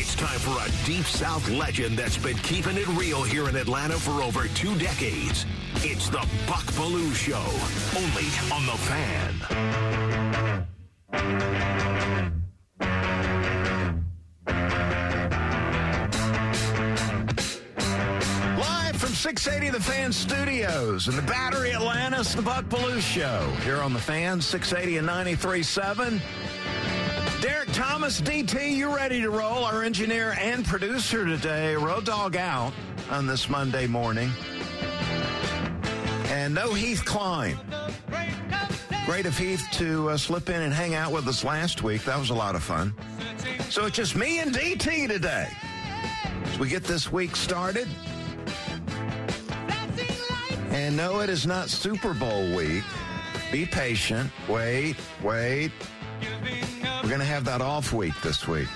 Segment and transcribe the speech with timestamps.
[0.00, 3.94] It's time for a Deep South legend that's been keeping it real here in Atlanta
[3.94, 5.44] for over two decades.
[5.78, 7.42] It's the Buck Belue Show,
[7.98, 9.34] only on The Fan.
[18.56, 23.50] Live from 680 The Fan Studios in the Battery Atlanta, the Buck Belue Show.
[23.64, 26.20] Here on The Fan, 680 and 93.7.
[27.40, 29.64] Derek Thomas, DT, you ready to roll?
[29.64, 32.72] Our engineer and producer today, Road Dog out
[33.10, 34.28] on this Monday morning.
[36.30, 37.56] And no Heath Klein.
[39.06, 42.02] Great of Heath to uh, slip in and hang out with us last week.
[42.04, 42.92] That was a lot of fun.
[43.70, 45.48] So it's just me and DT today.
[46.44, 47.86] As we get this week started.
[50.70, 52.82] And no, it is not Super Bowl week.
[53.52, 54.28] Be patient.
[54.48, 55.70] Wait, wait.
[57.08, 58.68] We're going to have that off week this week.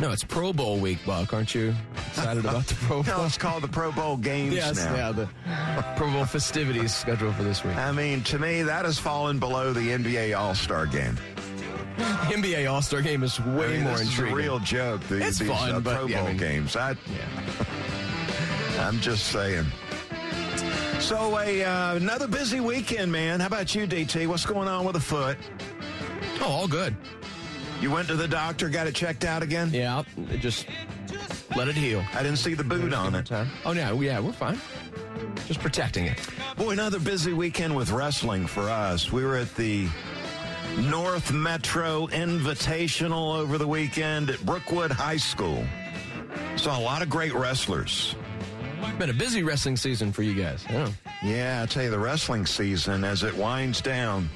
[0.00, 1.34] No, it's Pro Bowl week, Buck.
[1.34, 1.74] Aren't you
[2.08, 3.18] excited about the Pro Bowl?
[3.18, 4.94] No, it's called the Pro Bowl games yes, now.
[4.94, 5.28] yeah, the
[5.98, 7.76] Pro Bowl festivities scheduled for this week.
[7.76, 11.18] I mean, to me, that has fallen below the NBA All Star game.
[11.98, 14.34] NBA All Star game is way I mean, more intriguing.
[14.34, 15.02] Real joke.
[15.08, 16.74] The, It's these fun, uh, but, Pro yeah, Bowl I mean- games.
[16.74, 16.96] I,
[18.78, 19.66] I'm just saying.
[21.00, 23.40] So, a uh, another busy weekend, man.
[23.40, 24.26] How about you, DT?
[24.26, 25.36] What's going on with the foot?
[26.40, 26.96] Oh, all good.
[27.82, 29.68] You went to the doctor, got it checked out again?
[29.72, 30.66] Yeah, it just
[31.56, 32.04] let it heal.
[32.14, 33.28] I didn't see the boot on it.
[33.64, 34.60] Oh, yeah, yeah, we're fine.
[35.48, 36.16] Just protecting it.
[36.56, 39.10] Boy, another busy weekend with wrestling for us.
[39.10, 39.88] We were at the
[40.78, 45.64] North Metro Invitational over the weekend at Brookwood High School.
[46.54, 48.14] Saw a lot of great wrestlers.
[48.96, 50.64] Been a busy wrestling season for you guys.
[50.70, 50.88] Yeah.
[51.24, 54.30] Yeah, I tell you, the wrestling season, as it winds down,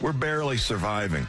[0.00, 1.26] we're barely surviving.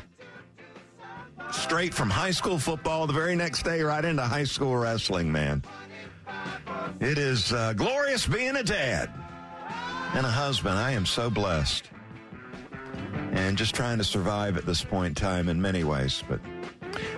[1.52, 5.64] Straight from high school football the very next day, right into high school wrestling, man.
[7.00, 9.10] It is uh, glorious being a dad
[10.14, 10.78] and a husband.
[10.78, 11.90] I am so blessed.
[13.32, 16.24] And just trying to survive at this point in time in many ways.
[16.28, 16.40] But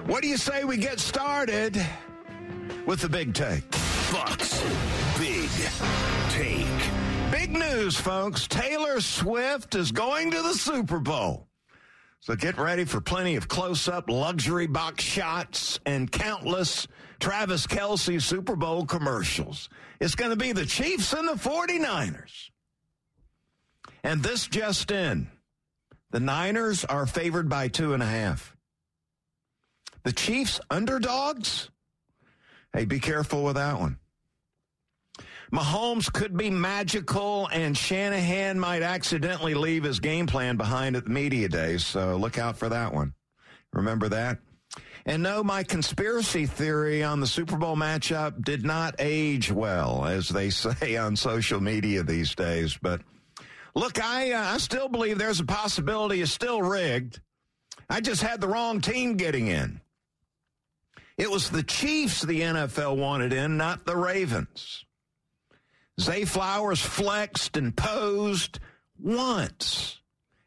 [0.06, 1.82] what do you say we get started
[2.86, 3.70] with the big take?
[4.12, 4.62] Bucks
[5.18, 5.50] Big
[6.30, 7.32] Take.
[7.32, 8.48] Big news, folks.
[8.48, 11.48] Taylor Swift is going to the Super Bowl.
[12.22, 16.88] So get ready for plenty of close up luxury box shots and countless
[17.20, 19.70] Travis Kelce Super Bowl commercials.
[20.00, 22.52] It's going to be the Chiefs and the 49ers.
[24.04, 25.32] And this just in
[26.12, 28.56] the Niners are favored by two and a half.
[30.04, 31.72] The Chiefs underdogs?
[32.72, 33.98] Hey, be careful with that one.
[35.52, 41.10] Mahomes could be magical, and Shanahan might accidentally leave his game plan behind at the
[41.10, 41.78] media day.
[41.78, 43.14] So look out for that one.
[43.74, 44.40] Remember that?
[45.06, 50.30] And no, my conspiracy theory on the Super Bowl matchup did not age well, as
[50.30, 52.78] they say on social media these days.
[52.82, 53.02] But
[53.76, 57.20] look, I uh, I still believe there's a possibility it's still rigged.
[57.90, 59.82] I just had the wrong team getting in.
[61.18, 64.86] It was the Chiefs the NFL wanted in, not the Ravens.
[66.00, 68.60] Zay Flowers flexed and posed
[69.00, 70.00] once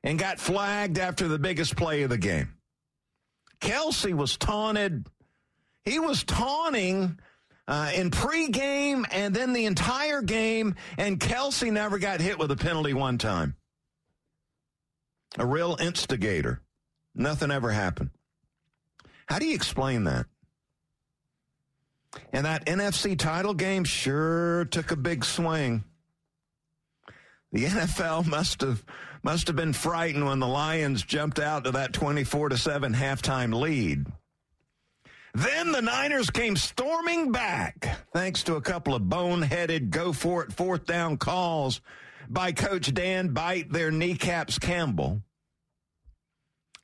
[0.03, 2.55] and got flagged after the biggest play of the game.
[3.61, 5.07] Kelce was taunted.
[5.83, 7.19] He was taunting
[7.67, 12.57] uh, in pregame and then the entire game, and Kelce never got hit with a
[12.57, 13.57] penalty one time.
[15.39, 16.61] A real instigator.
[17.15, 18.11] Nothing ever happened.
[19.27, 20.27] How do you explain that?
[22.33, 25.85] And that NFC title game sure took a big swing.
[27.53, 28.85] The NFL must have
[29.23, 33.59] must have been frightened when the Lions jumped out to that 24 to 7 halftime
[33.59, 34.07] lead.
[35.33, 40.53] Then the Niners came storming back thanks to a couple of boneheaded go for it
[40.53, 41.81] fourth down calls
[42.29, 45.23] by coach Dan bite their kneecaps Campbell.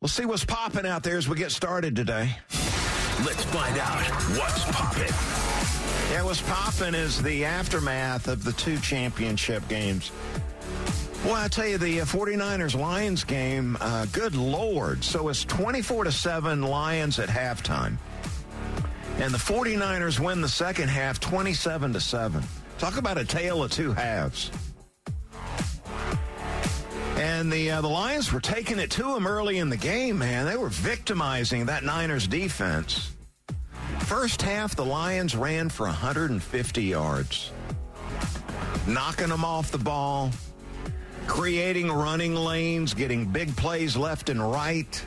[0.00, 2.34] We'll see what's popping out there as we get started today.
[3.24, 4.02] Let's find out
[4.36, 5.14] what's popping.
[6.10, 10.10] Yeah, what's popping is the aftermath of the two championship games.
[11.24, 15.04] Well, I tell you, the 49ers Lions game, uh, good Lord.
[15.04, 17.96] So it's 24 to 7 Lions at halftime.
[19.18, 22.42] And the 49ers win the second half 27 to 7.
[22.82, 24.50] Talk about a tale of two halves.
[27.14, 30.46] And the uh, the Lions were taking it to them early in the game, man.
[30.46, 33.12] They were victimizing that Niners defense.
[34.00, 37.52] First half, the Lions ran for 150 yards,
[38.88, 40.32] knocking them off the ball,
[41.28, 45.04] creating running lanes, getting big plays left and right.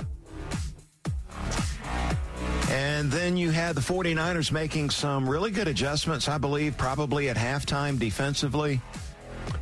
[2.76, 7.38] And then you had the 49ers making some really good adjustments, I believe, probably at
[7.38, 8.82] halftime defensively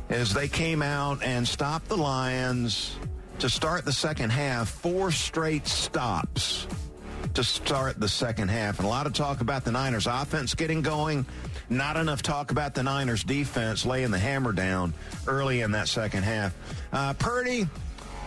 [0.08, 2.96] as they came out and stopped the Lions
[3.38, 6.66] to start the second half, four straight stops
[7.34, 8.80] to start the second half.
[8.80, 11.24] And a lot of talk about the Niners offense getting going.
[11.70, 14.92] Not enough talk about the Niners defense laying the hammer down
[15.28, 16.52] early in that second half.
[16.92, 17.68] Uh, Purdy,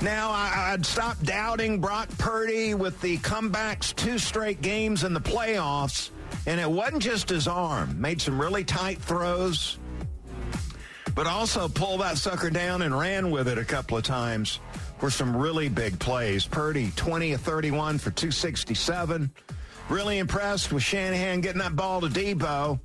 [0.02, 5.22] now I, would stop doubting Brock Purdy with the comebacks, two straight games in the
[5.22, 6.12] playoffs.
[6.46, 8.00] And it wasn't just his arm.
[8.00, 9.78] Made some really tight throws
[11.18, 14.60] but also pulled that sucker down and ran with it a couple of times
[15.00, 16.46] for some really big plays.
[16.46, 19.32] Purdy, 20 of 31 for 267.
[19.90, 22.80] Really impressed with Shanahan getting that ball to Debo,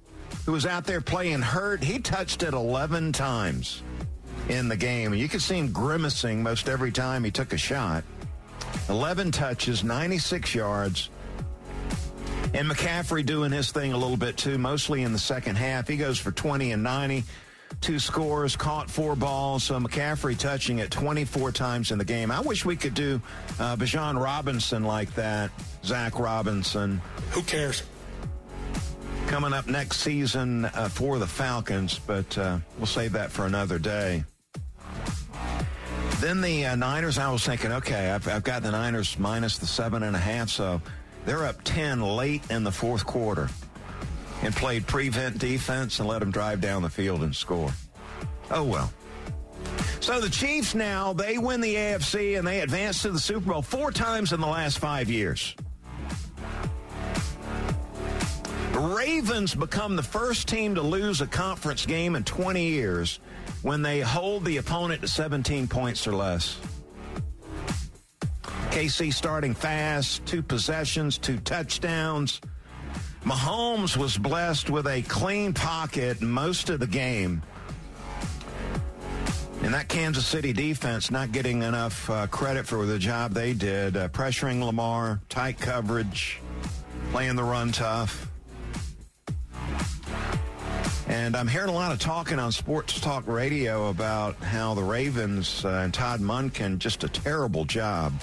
[0.46, 1.84] who was out there playing hurt.
[1.84, 3.82] He touched it 11 times
[4.48, 5.14] in the game.
[5.14, 8.04] You could see him grimacing most every time he took a shot.
[8.88, 11.10] 11 touches, 96 yards.
[12.54, 15.88] And McCaffrey doing his thing a little bit too, mostly in the second half.
[15.88, 17.24] He goes for 20 and 90
[17.80, 19.64] two scores, caught four balls.
[19.64, 22.30] So McCaffrey touching it 24 times in the game.
[22.30, 23.20] I wish we could do
[23.58, 25.50] uh, Bijan Robinson like that.
[25.84, 27.00] Zach Robinson.
[27.30, 27.82] Who cares?
[29.26, 33.78] Coming up next season uh, for the Falcons, but uh, we'll save that for another
[33.78, 34.24] day.
[36.22, 39.66] Then the uh, Niners, I was thinking, okay, I've, I've got the Niners minus the
[39.66, 40.80] seven and a half, so
[41.26, 43.48] they're up 10 late in the fourth quarter
[44.42, 47.72] and played prevent defense and let them drive down the field and score.
[48.52, 48.92] Oh, well.
[49.98, 53.62] So the Chiefs now, they win the AFC and they advance to the Super Bowl
[53.62, 55.56] four times in the last five years.
[58.74, 63.18] Ravens become the first team to lose a conference game in 20 years
[63.62, 66.58] when they hold the opponent to 17 points or less.
[68.70, 72.40] KC starting fast, two possessions, two touchdowns.
[73.24, 77.42] Mahomes was blessed with a clean pocket most of the game.
[79.62, 83.96] And that Kansas City defense not getting enough uh, credit for the job they did,
[83.96, 86.40] uh, pressuring Lamar, tight coverage,
[87.12, 88.31] playing the run tough.
[91.12, 95.62] And I'm hearing a lot of talking on sports talk radio about how the Ravens
[95.62, 98.14] uh, and Todd Monken just a terrible job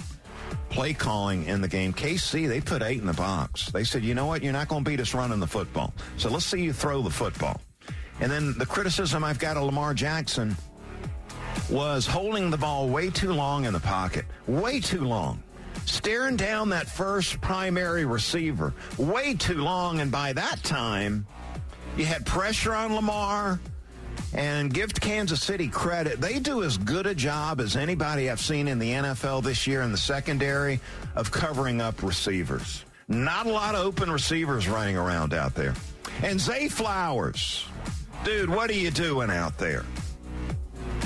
[0.71, 1.93] play calling in the game.
[1.93, 3.69] KC, they put eight in the box.
[3.69, 4.41] They said, you know what?
[4.41, 5.93] You're not going to beat us running the football.
[6.17, 7.61] So let's see you throw the football.
[8.21, 10.57] And then the criticism I've got of Lamar Jackson
[11.69, 14.25] was holding the ball way too long in the pocket.
[14.47, 15.43] Way too long.
[15.85, 19.99] Staring down that first primary receiver way too long.
[19.99, 21.27] And by that time,
[21.99, 23.59] you had pressure on Lamar.
[24.31, 26.21] And give Kansas City credit.
[26.21, 29.81] They do as good a job as anybody I've seen in the NFL this year
[29.81, 30.79] in the secondary
[31.15, 32.85] of covering up receivers.
[33.07, 35.73] Not a lot of open receivers running around out there.
[36.21, 37.65] And Zay Flowers,
[38.23, 39.81] dude, what are you doing out there?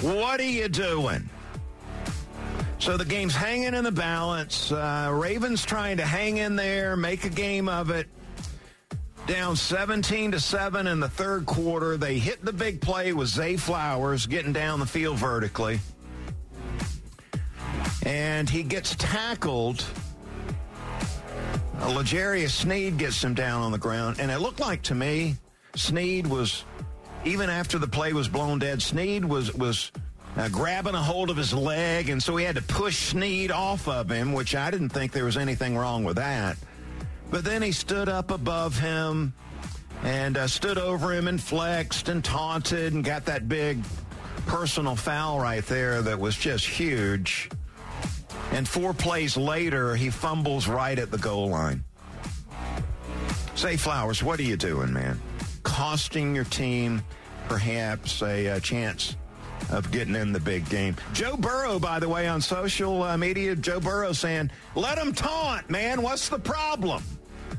[0.01, 1.29] What are you doing?
[2.79, 4.69] So the game's hanging in the balance.
[4.69, 8.09] Uh, Ravens trying to hang in there, make a game of it
[9.27, 11.97] down 17 to 7 in the third quarter.
[11.97, 15.79] They hit the big play with Zay Flowers getting down the field vertically.
[18.05, 19.85] And he gets tackled.
[21.81, 24.17] L'Jarius Sneed gets him down on the ground.
[24.19, 25.35] And it looked like to me,
[25.75, 26.65] Sneed was,
[27.25, 29.91] even after the play was blown dead, Sneed was, was
[30.35, 33.87] uh, grabbing a hold of his leg, and so he had to push Sneed off
[33.87, 36.57] of him, which I didn't think there was anything wrong with that.
[37.33, 39.33] But then he stood up above him
[40.03, 43.79] and uh, stood over him and flexed and taunted and got that big
[44.45, 47.49] personal foul right there that was just huge.
[48.51, 51.83] And four plays later, he fumbles right at the goal line.
[53.57, 55.19] Zay, Flowers, what are you doing, man?
[55.63, 57.01] Costing your team
[57.49, 59.15] perhaps a, a chance
[59.71, 60.95] of getting in the big game.
[61.13, 65.67] Joe Burrow, by the way, on social uh, media, Joe Burrow saying, let him taunt,
[65.71, 66.03] man.
[66.03, 67.01] What's the problem?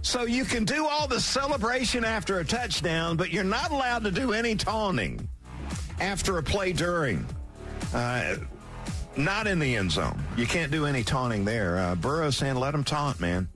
[0.04, 4.10] So you can do all the celebration after a touchdown, but you're not allowed to
[4.10, 5.26] do any taunting
[5.98, 7.26] after a play during.
[7.94, 8.36] Uh,
[9.16, 10.22] not in the end zone.
[10.36, 11.78] You can't do any taunting there.
[11.78, 13.48] Uh, Burrow saying, let him taunt, man.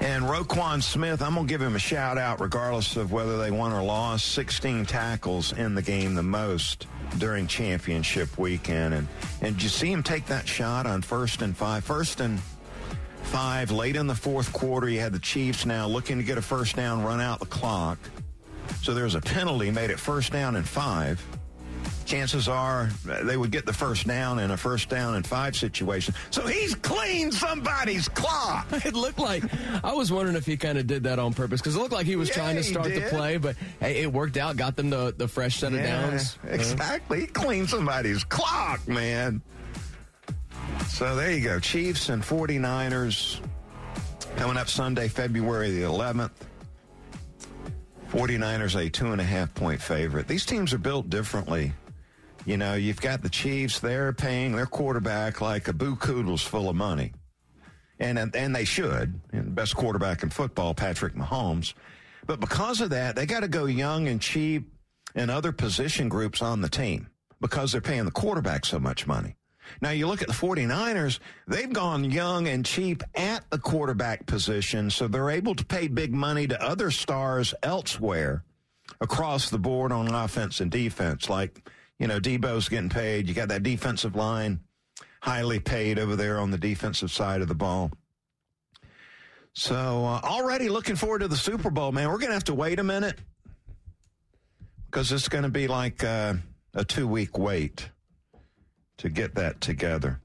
[0.00, 3.50] And Roquan Smith, I'm going to give him a shout out regardless of whether they
[3.50, 4.32] won or lost.
[4.32, 6.86] 16 tackles in the game, the most
[7.16, 8.92] during championship weekend.
[8.92, 9.08] And,
[9.40, 11.82] and did you see him take that shot on first and five?
[11.82, 12.38] First and
[13.30, 14.88] five late in the fourth quarter.
[14.88, 17.98] You had the Chiefs now looking to get a first down, run out the clock.
[18.82, 21.24] So there was a penalty, made it first down and five.
[22.06, 22.88] Chances are
[23.22, 26.12] they would get the first down in a first down and five situation.
[26.30, 28.66] So he's cleaned somebody's clock.
[28.84, 29.44] It looked like
[29.84, 32.06] I was wondering if he kind of did that on purpose because it looked like
[32.06, 34.56] he was Yeah, trying to start the play, but hey, it worked out.
[34.56, 36.36] Got them the, the fresh set of downs.
[36.48, 37.20] Exactly.
[37.20, 39.40] He cleaned somebody's clock, man.
[40.88, 41.58] So there you go.
[41.58, 43.40] Chiefs and 49ers
[44.36, 46.30] coming up Sunday, February the 11th.
[48.10, 50.26] 49ers a two and a half point favorite.
[50.26, 51.72] These teams are built differently.
[52.44, 56.68] You know, you've got the Chiefs, they're paying their quarterback like a boo koodles full
[56.68, 57.12] of money.
[57.98, 59.20] And, and, they should.
[59.32, 61.74] And best quarterback in football, Patrick Mahomes.
[62.26, 64.72] But because of that, they got to go young and cheap
[65.14, 67.08] and other position groups on the team
[67.40, 69.36] because they're paying the quarterback so much money.
[69.80, 74.90] Now you look at the 49ers, they've gone young and cheap at the quarterback position,
[74.90, 78.44] so they're able to pay big money to other stars elsewhere
[79.00, 81.28] across the board on offense and defense.
[81.28, 83.28] Like, you know, Debo's getting paid.
[83.28, 84.60] You got that defensive line
[85.22, 87.90] highly paid over there on the defensive side of the ball.
[89.52, 89.74] So
[90.04, 92.08] uh, already looking forward to the Super Bowl, man.
[92.08, 93.18] We're going to have to wait a minute
[94.86, 96.34] because it's going to be like uh,
[96.74, 97.90] a two week wait
[99.00, 100.20] to get that together.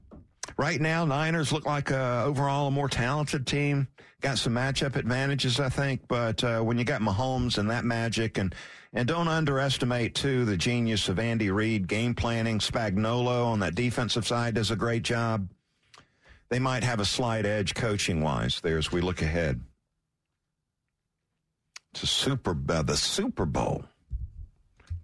[0.58, 3.88] Right now, Niners look like uh, overall a more talented team.
[4.20, 8.38] Got some matchup advantages, I think, but uh, when you got Mahomes and that magic,
[8.38, 8.54] and
[8.92, 12.58] and don't underestimate too the genius of Andy Reid game planning.
[12.58, 15.50] Spagnuolo on that defensive side does a great job.
[16.48, 19.60] They might have a slight edge coaching wise there as we look ahead
[21.94, 23.84] to Super uh, the Super Bowl.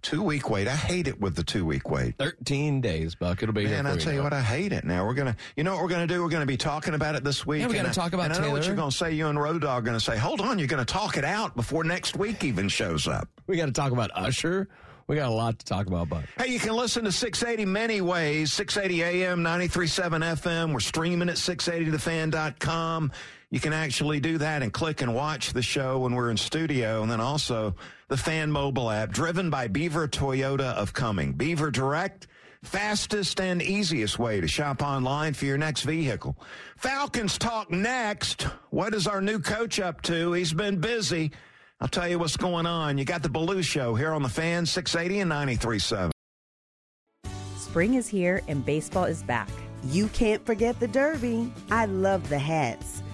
[0.03, 0.67] Two week wait.
[0.67, 2.15] I hate it with the two week wait.
[2.19, 3.41] 13 days, Buck.
[3.41, 4.25] It'll be Man, I tell you now.
[4.25, 4.83] what, I hate it.
[4.83, 6.21] Now we're gonna, you know, what we're gonna do?
[6.21, 7.61] We're gonna be talking about it this week.
[7.61, 9.13] Yeah, we're going to talk about and I know what you're gonna say.
[9.13, 11.83] You and Road Dog are gonna say, "Hold on, you're gonna talk it out before
[11.85, 14.67] next week even shows up." We got to talk about Usher.
[15.07, 16.23] We got a lot to talk about, Buck.
[16.37, 18.53] Hey, you can listen to 680 many ways.
[18.53, 20.73] 680 AM, 93.7 FM.
[20.73, 23.11] We're streaming at 680thefan.com.
[23.53, 27.03] You can actually do that and click and watch the show when we're in studio.
[27.03, 27.75] And then also
[28.07, 31.33] the Fan mobile app, driven by Beaver Toyota of Cumming.
[31.33, 32.25] Beaver Direct,
[32.63, 36.35] fastest and easiest way to shop online for your next vehicle.
[36.77, 38.47] Falcons talk next.
[38.71, 40.33] What is our new coach up to?
[40.33, 41.31] He's been busy.
[41.79, 42.97] I'll tell you what's going on.
[42.97, 46.09] You got the Belue Show here on the Fan, 680 and 93.7.
[47.57, 49.49] Spring is here and baseball is back.
[49.85, 51.51] You can't forget the Derby.
[51.69, 52.92] I love the hats.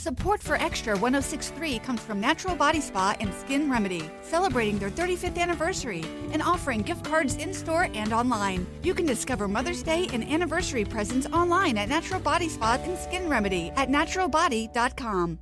[0.00, 5.36] Support for Extra 1063 comes from Natural Body Spa and Skin Remedy, celebrating their 35th
[5.36, 6.02] anniversary
[6.32, 8.66] and offering gift cards in store and online.
[8.82, 13.28] You can discover Mother's Day and anniversary presents online at Natural Body Spa and Skin
[13.28, 15.38] Remedy at naturalbody.com.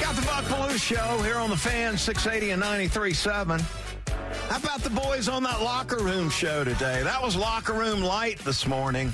[0.00, 3.91] Got the Buck Show here on the Fan 680 and 93.7.
[4.48, 7.02] How about the boys on that locker room show today?
[7.02, 9.12] That was locker room light this morning.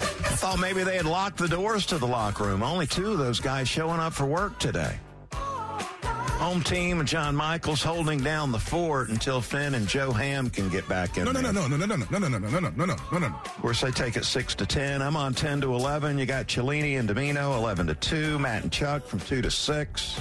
[0.00, 2.62] I thought maybe they had locked the doors to the locker room.
[2.62, 4.98] Only two of those guys showing up for work today.
[5.32, 10.68] Home team and John Michaels holding down the fort until Finn and Joe Ham can
[10.68, 11.24] get back in.
[11.24, 13.18] No, no, no, no, no, no, no, no, no, no, no, no, no, no, no,
[13.18, 13.26] no.
[13.26, 15.00] Of course, they take it six to ten.
[15.00, 16.18] I'm on ten to eleven.
[16.18, 18.38] You got Cellini and Domino, eleven to two.
[18.38, 20.20] Matt and Chuck from two to six.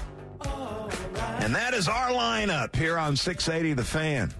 [1.39, 4.33] And that is our lineup here on 680 The Fan.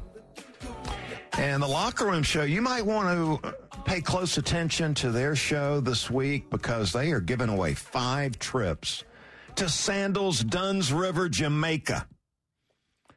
[1.38, 3.56] And the locker room show, you might want to
[3.86, 9.04] pay close attention to their show this week because they are giving away five trips
[9.56, 12.08] to Sandals Dunn's River, Jamaica.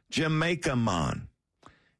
[0.09, 1.27] Jamaica Mon.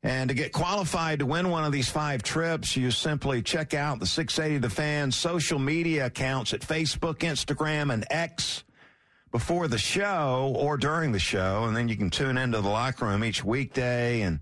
[0.03, 3.99] And to get qualified to win one of these five trips, you simply check out
[3.99, 8.63] the 680 The Fan social media accounts at Facebook, Instagram, and X
[9.31, 11.65] before the show or during the show.
[11.65, 14.39] And then you can tune into the locker room each weekday and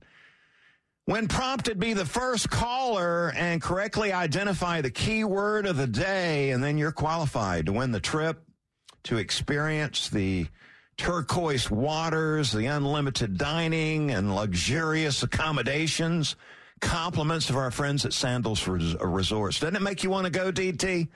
[1.06, 6.64] when prompted, be the first caller and correctly identify the keyword of the day, and
[6.64, 8.44] then you're qualified to win the trip
[9.04, 10.48] to experience the
[10.98, 16.36] turquoise waters, the unlimited dining, and luxurious accommodations.
[16.82, 19.60] Compliments of our friends at Sandals Resorts.
[19.60, 21.08] Doesn't it make you want to go, DT?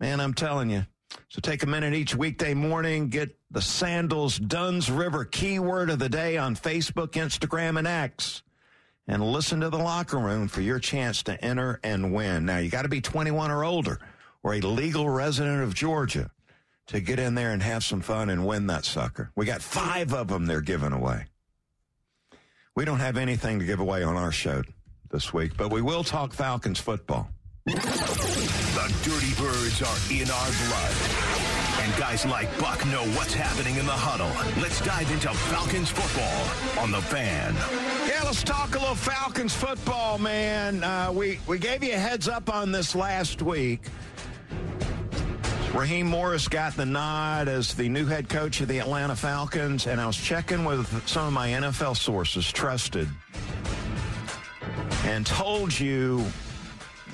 [0.00, 0.86] Man, I'm telling you.
[1.28, 6.08] So take a minute each weekday morning, get the Sandals Dunn's River keyword of the
[6.08, 8.42] day on Facebook, Instagram, and X
[9.08, 12.44] and listen to the locker room for your chance to enter and win.
[12.44, 14.00] Now, you got to be 21 or older
[14.42, 16.30] or a legal resident of Georgia
[16.88, 19.30] to get in there and have some fun and win that sucker.
[19.34, 21.26] We got five of them they're giving away.
[22.74, 24.62] We don't have anything to give away on our show
[25.10, 27.30] this week, but we will talk Falcons football.
[29.02, 30.94] Dirty Birds are in our blood.
[31.80, 34.30] And guys like Buck know what's happening in the huddle.
[34.62, 37.54] Let's dive into Falcons football on the fan.
[38.08, 40.84] Yeah, let's talk a little Falcons football, man.
[40.84, 43.80] Uh, we, we gave you a heads up on this last week.
[45.74, 50.00] Raheem Morris got the nod as the new head coach of the Atlanta Falcons, and
[50.00, 53.08] I was checking with some of my NFL sources, trusted,
[55.04, 56.24] and told you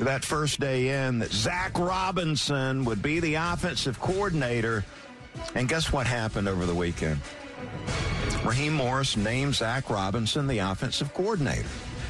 [0.04, 4.85] that first day in that Zach Robinson would be the offensive coordinator.
[5.54, 7.21] And guess what happened over the weekend?
[8.44, 11.69] Raheem Morris named Zach Robinson the offensive coordinator.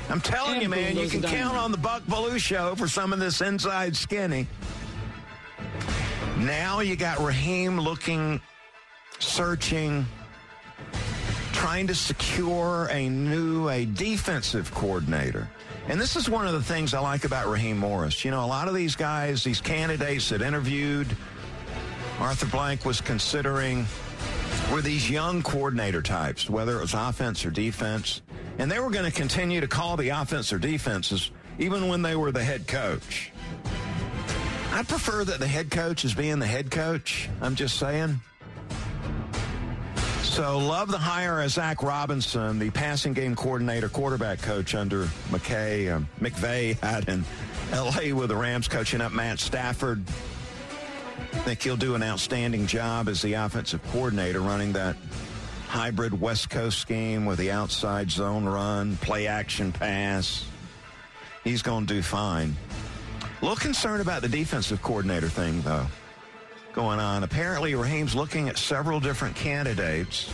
[0.09, 3.12] I'm telling and you, man, you can count on the Buck Belue show for some
[3.12, 4.46] of this inside skinny.
[6.38, 8.40] Now you got Raheem looking,
[9.18, 10.07] searching,
[11.52, 15.48] trying to secure a new, a defensive coordinator.
[15.88, 18.25] And this is one of the things I like about Raheem Morris.
[18.25, 21.09] You know, a lot of these guys, these candidates that interviewed,
[22.21, 23.87] Arthur Blank was considering,
[24.73, 28.23] were these young coordinator types, whether it was offense or defense.
[28.59, 32.16] And they were going to continue to call the offense or defenses even when they
[32.16, 33.33] were the head coach.
[34.73, 37.29] I prefer that the head coach is being the head coach.
[37.40, 38.21] I'm just saying.
[40.33, 45.95] So love the hire of Zach Robinson, the passing game coordinator, quarterback coach under McKay,
[45.95, 47.27] um, McVay had in
[47.71, 48.14] L.A.
[48.14, 50.03] with the Rams coaching up Matt Stafford.
[51.35, 54.97] I think he'll do an outstanding job as the offensive coordinator running that
[55.68, 60.47] hybrid West Coast scheme with the outside zone run, play action pass.
[61.45, 62.57] He's going to do fine.
[63.21, 65.87] A little concerned about the defensive coordinator thing, though
[66.72, 67.22] going on.
[67.22, 70.28] Apparently, Raheem's looking at several different candidates,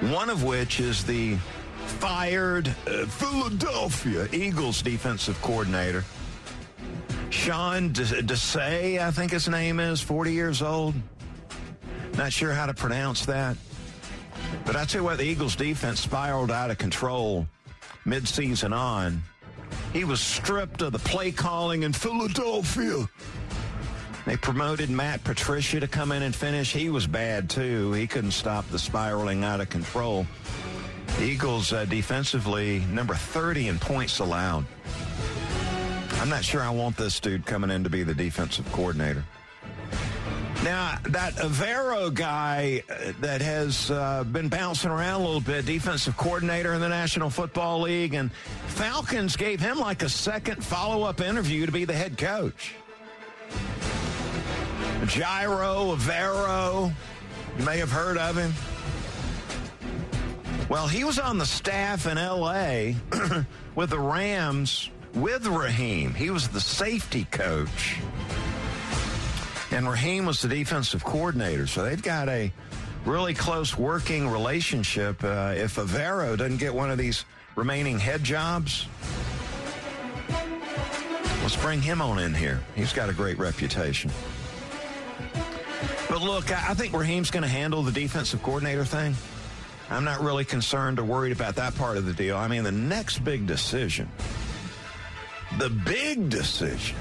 [0.00, 1.36] one of which is the
[1.98, 6.04] fired uh, Philadelphia Eagles defensive coordinator.
[7.30, 10.94] Sean Desay, I think his name is, 40 years old.
[12.16, 13.56] Not sure how to pronounce that.
[14.64, 17.46] But I tell you what, the Eagles defense spiraled out of control
[18.04, 19.22] midseason on.
[19.92, 23.08] He was stripped of the play calling in Philadelphia.
[24.26, 26.72] They promoted Matt Patricia to come in and finish.
[26.72, 27.92] He was bad, too.
[27.92, 30.26] He couldn't stop the spiraling out of control.
[31.18, 34.64] The Eagles uh, defensively, number 30 in points allowed.
[36.20, 39.24] I'm not sure I want this dude coming in to be the defensive coordinator.
[40.62, 46.18] Now, that Evero guy uh, that has uh, been bouncing around a little bit, defensive
[46.18, 48.30] coordinator in the National Football League, and
[48.66, 52.74] Falcons gave him like a second follow up interview to be the head coach.
[55.00, 56.92] Ejiro Evero.
[57.58, 58.52] You may have heard of him.
[60.68, 62.94] Well, he was on the staff in L.A.
[63.74, 66.14] with the Rams with Raheem.
[66.14, 67.98] He was the safety coach.
[69.70, 71.66] And Raheem was the defensive coordinator.
[71.66, 72.52] So they've got a
[73.04, 75.24] really close working relationship.
[75.24, 77.24] Uh, if Evero doesn't get one of these
[77.56, 78.86] remaining head jobs,
[81.42, 82.60] let's bring him on in here.
[82.76, 84.10] He's got a great reputation.
[86.08, 89.14] But look, I think Raheem's going to handle the defensive coordinator thing.
[89.90, 92.36] I'm not really concerned or worried about that part of the deal.
[92.36, 94.08] I mean, the next big decision,
[95.58, 96.96] the big decision,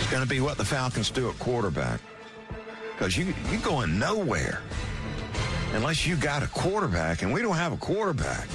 [0.00, 2.00] is going to be what the Falcons do at quarterback.
[2.92, 4.60] Because you, you're going nowhere
[5.72, 8.48] unless you got a quarterback, and we don't have a quarterback.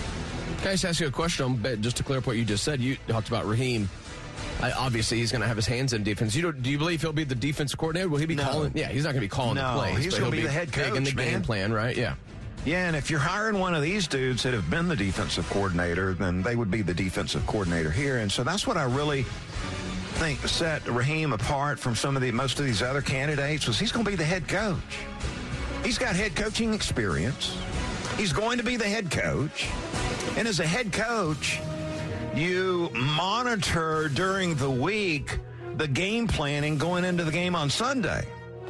[0.59, 2.63] Can I just ask you a question on just to clear up what you just
[2.63, 2.79] said?
[2.79, 3.89] You talked about Raheem.
[4.63, 6.35] I, obviously, he's going to have his hands in defense.
[6.35, 8.09] You don't, do you believe he'll be the defense coordinator?
[8.09, 8.43] Will he be No.
[8.43, 8.71] calling?
[8.75, 10.03] Yeah, he's not going to be calling No, the plays.
[10.05, 11.95] he's gonna he'll be the head big in the coach, game plan, right?
[11.97, 12.15] Yeah.
[12.65, 16.13] Yeah, and if you're hiring one of these dudes that have been the defensive coordinator,
[16.13, 18.19] then they would be the defensive coordinator here.
[18.19, 19.23] And so that's what I really
[20.13, 23.91] think set Raheem apart from some of the most of these other candidates was he's
[23.91, 24.77] going to be the head coach.
[25.83, 27.57] He's got head coaching experience.
[28.15, 29.67] He's going to be the head coach.
[30.37, 31.59] And as a head coach,
[32.35, 35.39] you monitor during the week
[35.75, 38.25] the game planning going into the game on Sunday.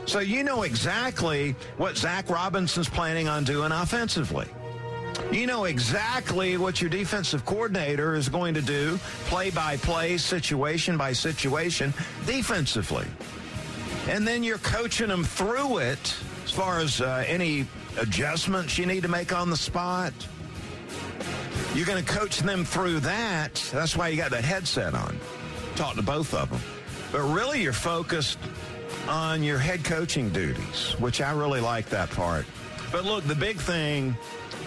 [0.06, 4.48] So you know exactly what Zach Robinson's planning on doing offensively.
[5.32, 10.98] You know exactly what your defensive coordinator is going to do play by play, situation
[10.98, 11.94] by situation
[12.26, 13.06] defensively.
[14.08, 17.66] And then you're coaching them through it as far as uh, any
[17.98, 20.14] adjustments you need to make on the spot.
[21.76, 23.56] You're going to coach them through that.
[23.74, 25.20] That's why you got that headset on.
[25.76, 26.62] Talk to both of them.
[27.12, 28.38] But really, you're focused
[29.08, 32.46] on your head coaching duties, which I really like that part.
[32.92, 34.16] But look, the big thing,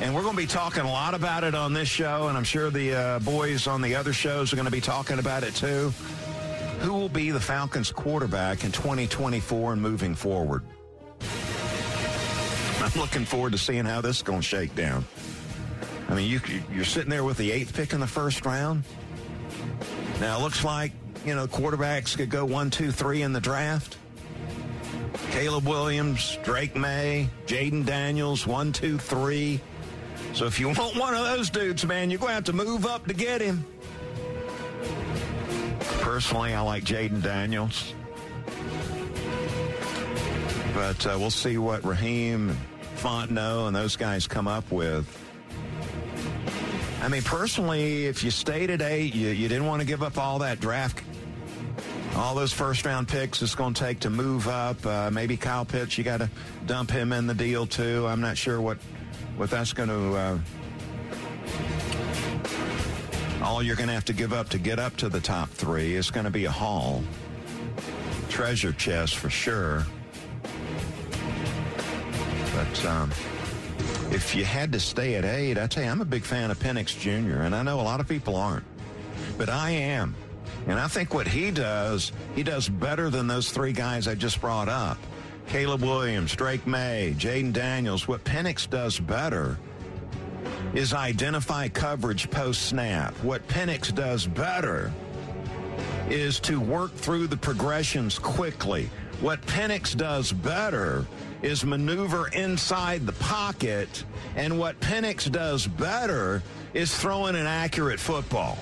[0.00, 2.44] and we're going to be talking a lot about it on this show, and I'm
[2.44, 5.54] sure the uh, boys on the other shows are going to be talking about it
[5.54, 5.92] too.
[6.80, 10.64] Who will be the Falcons quarterback in 2024 and moving forward?
[12.80, 15.04] I'm looking forward to seeing how this is going to shake down.
[16.08, 16.40] I mean, you,
[16.72, 18.84] you're sitting there with the eighth pick in the first round.
[20.20, 20.92] Now, it looks like,
[21.24, 23.98] you know, quarterbacks could go one, two, three in the draft.
[25.30, 29.60] Caleb Williams, Drake Maye, Jayden Daniels, one, two, three.
[30.32, 32.86] So if you want one of those dudes, man, you're going to have to move
[32.86, 33.64] up to get him.
[36.00, 37.92] Personally, I like Jayden Daniels.
[40.72, 42.56] But uh, we'll see what Raheem
[42.96, 45.25] Fontenot and those guys come up with.
[47.06, 50.40] I mean, personally, if you at eight, you, you didn't want to give up all
[50.40, 51.04] that draft,
[52.16, 54.84] all those first round picks it's going to take to move up.
[54.84, 56.28] Uh, maybe Kyle Pitts, you got to
[56.66, 58.04] dump him in the deal too.
[58.08, 58.78] I'm not sure what
[59.36, 60.16] what that's going to.
[60.16, 60.38] Uh,
[63.40, 65.94] all you're going to have to give up to get up to the top three
[65.94, 67.04] is going to be a haul,
[68.28, 69.86] treasure chest for sure.
[72.52, 73.12] But um,
[74.12, 76.58] if you had to stay at eight, I tell you, I'm a big fan of
[76.58, 78.64] Penix Jr., and I know a lot of people aren't,
[79.36, 80.14] but I am.
[80.66, 84.40] And I think what he does, he does better than those three guys I just
[84.40, 84.98] brought up.
[85.48, 88.08] Caleb Williams, Drake Maye, Jayden Daniels.
[88.08, 89.58] What Penix does better
[90.74, 93.14] is identify coverage post snap.
[93.22, 94.92] What Penix does better
[96.10, 98.90] is to work through the progressions quickly.
[99.20, 101.06] What Penix does better
[101.42, 104.04] is maneuver inside the pocket.
[104.36, 106.42] And what Penix does better
[106.74, 108.58] is throwing an accurate football.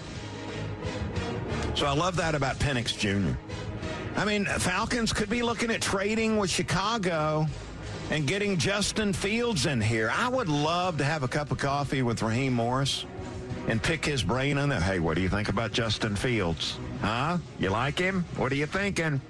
[1.75, 3.37] So I love that about Penix Jr.
[4.17, 7.47] I mean, Falcons could be looking at trading with Chicago
[8.11, 10.13] and getting Justin Fields in here.
[10.15, 13.07] I would love to have a cup of coffee with Raheem Morris
[13.67, 14.83] and pick his brain on that.
[14.83, 16.79] Hey, what do you think about Justin Fields?
[17.01, 17.39] Huh?
[17.59, 18.25] You like him?
[18.37, 19.21] What are you thinking?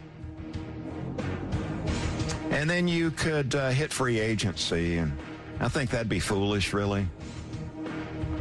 [2.54, 5.12] And then you could uh, hit free agency, and
[5.58, 7.08] I think that'd be foolish, really.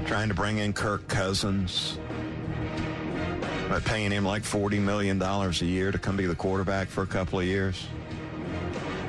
[0.06, 1.98] Trying to bring in Kirk Cousins,
[3.70, 7.08] but paying him like $40 million a year to come be the quarterback for a
[7.08, 7.88] couple of years.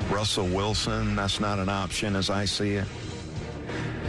[0.08, 2.86] Russell Wilson, that's not an option as I see it.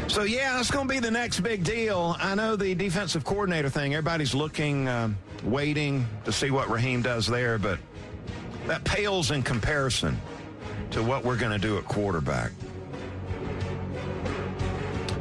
[0.07, 2.15] So, yeah, it's going to be the next big deal.
[2.19, 7.27] I know the defensive coordinator thing, everybody's looking, um, waiting to see what Raheem does
[7.27, 7.79] there, but
[8.67, 10.17] that pales in comparison
[10.95, 12.51] to what we're going to do at quarterback.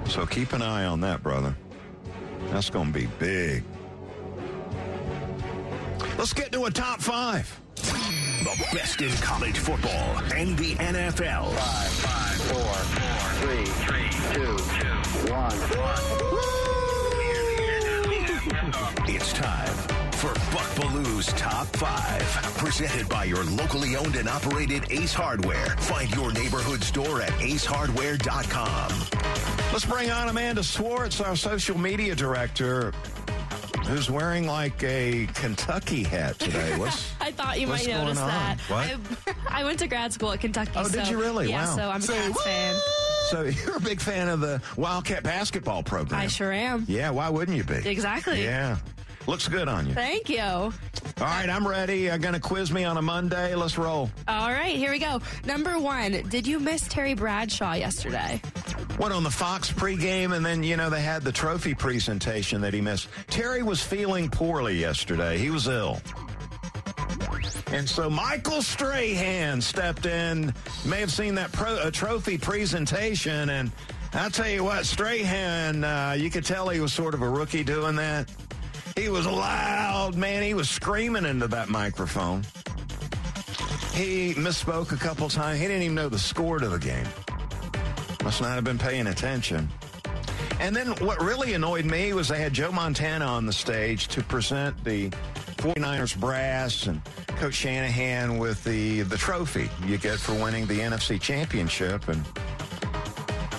[0.06, 1.56] So keep an eye on that, brother.
[2.50, 3.64] That's going to be big.
[6.16, 7.60] Let's get to a top five.
[7.74, 11.52] The best in college football and the NFL.
[11.52, 16.53] Five, five, four, four, three, three, two, two, one, one.
[21.24, 22.20] Belue's Top 5.
[22.58, 25.66] Presented by your locally owned and operated Ace Hardware.
[25.78, 28.90] Find your neighborhood store at acehardware.com.
[29.72, 32.92] Let's bring on Amanda Swartz, our social media director,
[33.86, 36.74] who's wearing like a Kentucky hat today.
[36.78, 38.28] What's I thought you what's might going notice on?
[38.28, 38.58] that.
[38.68, 39.34] What?
[39.48, 40.72] I, I went to grad school at Kentucky.
[40.76, 41.48] Oh, did so- you really?
[41.50, 41.76] Yeah, Wow.
[41.76, 42.74] so I'm a Say Cats fan.
[43.30, 46.20] So you're a big fan of the Wildcat basketball program.
[46.20, 46.84] I sure am.
[46.88, 47.88] Yeah, why wouldn't you be?
[47.88, 48.42] Exactly.
[48.44, 48.76] Yeah.
[49.26, 49.94] Looks good on you.
[49.94, 50.40] Thank you.
[50.40, 50.72] All
[51.20, 52.00] right, I'm ready.
[52.00, 53.54] You're going to quiz me on a Monday.
[53.54, 54.10] Let's roll.
[54.28, 55.20] All right, here we go.
[55.46, 58.40] Number one, did you miss Terry Bradshaw yesterday?
[58.96, 62.74] What on the Fox pregame, and then, you know, they had the trophy presentation that
[62.74, 63.08] he missed.
[63.28, 65.38] Terry was feeling poorly yesterday.
[65.38, 66.00] He was ill.
[67.68, 70.54] And so Michael Strahan stepped in.
[70.84, 73.72] You may have seen that pro, uh, trophy presentation, and
[74.12, 77.64] I'll tell you what, Strahan, uh, you could tell he was sort of a rookie
[77.64, 78.30] doing that.
[78.96, 80.42] He was loud, man.
[80.42, 82.44] He was screaming into that microphone.
[83.92, 85.60] He misspoke a couple times.
[85.60, 87.06] He didn't even know the score to the game.
[88.22, 89.68] Must not have been paying attention.
[90.60, 94.22] And then what really annoyed me was they had Joe Montana on the stage to
[94.22, 95.10] present the
[95.56, 101.20] 49ers brass and Coach Shanahan with the, the trophy you get for winning the NFC
[101.20, 102.08] championship.
[102.08, 102.24] And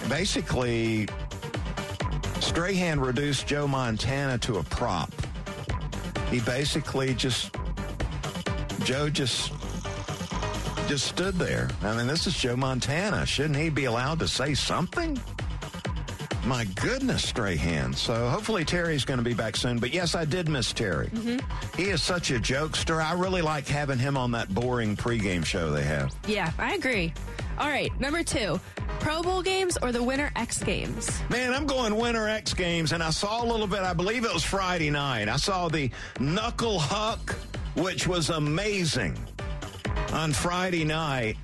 [0.10, 1.08] basically,
[2.46, 5.12] Strahan reduced Joe Montana to a prop.
[6.30, 7.56] He basically just,
[8.84, 9.52] Joe just
[10.88, 11.70] just stood there.
[11.82, 13.26] I mean, this is Joe Montana.
[13.26, 15.20] Shouldn't he be allowed to say something?
[16.46, 17.94] My goodness, Strahan.
[17.94, 19.80] So hopefully Terry's going to be back soon.
[19.80, 21.08] But yes, I did miss Terry.
[21.08, 21.82] Mm-hmm.
[21.82, 23.04] He is such a jokester.
[23.04, 26.16] I really like having him on that boring pregame show they have.
[26.28, 27.12] Yeah, I agree.
[27.58, 28.60] All right, number two,
[29.06, 31.22] Pro Bowl games or the Winter X Games?
[31.30, 33.82] Man, I'm going Winter X Games, and I saw a little bit.
[33.82, 35.30] I believe it was Friday night.
[35.30, 37.36] I saw the Knuckle Huck,
[37.76, 39.16] which was amazing
[40.12, 41.38] on Friday night.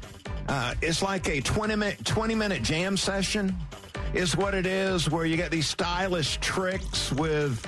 [0.48, 3.56] Uh, it's like a 20 minute, 20 minute jam session,
[4.16, 7.64] is what it is, where you get these stylish tricks with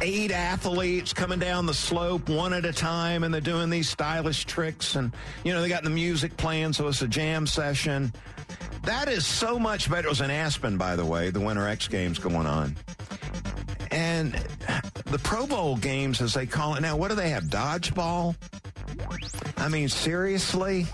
[0.00, 4.44] eight athletes coming down the slope one at a time, and they're doing these stylish
[4.44, 4.94] tricks.
[4.94, 8.12] And, you know, they got the music playing, so it's a jam session.
[8.84, 10.06] That is so much better.
[10.06, 12.76] It was in Aspen, by the way, the Winter X Games going on.
[13.90, 14.32] And
[15.06, 17.44] the Pro Bowl games, as they call it now, what do they have?
[17.44, 18.34] Dodgeball?
[19.56, 20.86] I mean, seriously?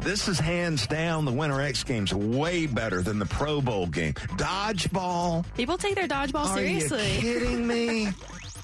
[0.00, 4.14] This is hands down the Winter X Games way better than the Pro Bowl game.
[4.14, 5.44] Dodgeball?
[5.54, 7.14] People take their dodgeball Are seriously.
[7.16, 8.08] you kidding me?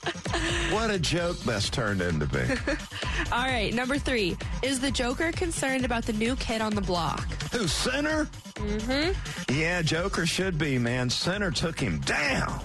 [0.71, 2.41] what a joke that's turned into be.
[3.33, 7.25] All right, number three, is the Joker concerned about the new kid on the block?
[7.53, 8.29] Who, Sinner?
[8.55, 9.55] Mm-hmm.
[9.55, 11.11] Yeah, Joker should be, man.
[11.11, 12.61] Sinner took him down.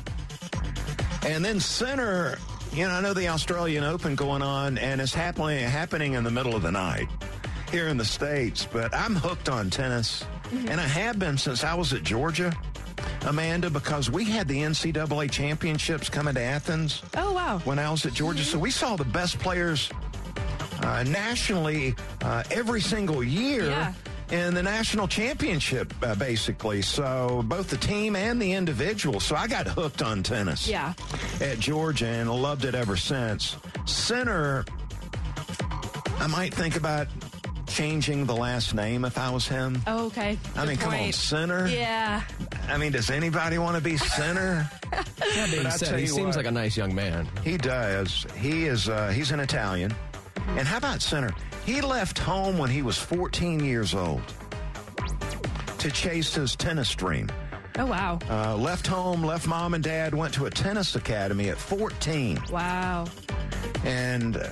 [1.26, 2.38] And then Sinner,
[2.74, 6.32] you know, I know the Australian Open going on, and it's happening happening in the
[6.32, 7.08] middle of the night
[7.72, 10.26] here in the States, but I'm hooked on tennis.
[10.52, 12.56] And I have been since I was at Georgia,
[13.26, 17.60] Amanda, because we had the NCAA championships coming to Athens Oh, wow.
[17.66, 18.44] when I was at Georgia.
[18.44, 19.90] So we saw the best players
[20.82, 23.94] uh, nationally uh, every single year Yeah.
[24.32, 26.82] in the national championship, uh, basically.
[26.82, 29.20] So both the team and the individual.
[29.20, 30.94] So I got hooked on tennis Yeah.
[31.42, 33.58] at Georgia and loved it ever since.
[33.86, 34.64] Sinner,
[36.20, 37.08] I might think about
[37.70, 39.82] changing the last name if I was him.
[39.88, 40.38] Oh, okay.
[40.56, 41.16] I Good mean, come on, point.
[41.16, 41.68] Sinner.
[41.68, 42.24] Yeah.
[42.68, 44.70] I mean, does anybody want to be Sinner?
[44.92, 46.38] That being But I said, he seems what.
[46.38, 47.28] like a nice young man.
[47.44, 48.26] He does.
[48.38, 48.90] He is.
[48.90, 49.94] Uh, he's an Italian.
[50.58, 51.32] And how about Sinner?
[51.66, 54.22] He left home when he was 14 years old
[55.78, 57.30] to chase his tennis dream.
[57.78, 58.20] Oh, wow.
[58.30, 62.40] Uh, left home, left mom and dad, went to a tennis academy at 14.
[62.52, 63.06] Wow.
[63.86, 64.50] And uh,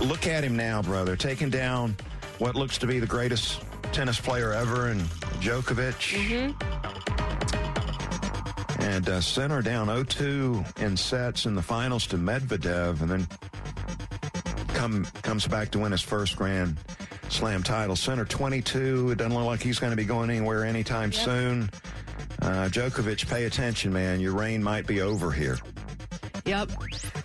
[0.00, 1.94] look at him now, brother, taking down
[2.38, 5.00] what looks to be the greatest tennis player ever, and
[5.40, 6.54] Djokovic.
[8.80, 13.26] And uh, Sinner down 0-2 in sets in the finals to Medvedev, and then
[14.68, 16.76] come comes back to win his first Grand
[17.28, 17.96] Slam title.
[17.96, 19.12] Sinner 22.
[19.12, 21.70] It doesn't look like he's going to be going anywhere anytime soon.
[22.42, 24.20] Uh, Djokovic, pay attention, man.
[24.20, 25.58] Your reign might be over here.
[26.44, 26.70] Yep.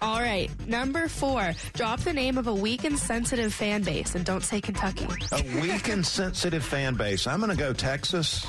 [0.02, 0.50] All right.
[0.68, 4.62] Number four, drop the name of a weak and sensitive fan base and don't say
[4.62, 5.08] Kentucky.
[5.34, 7.28] A weak and sensitive fan base.
[7.28, 8.46] I'm going to go Texas.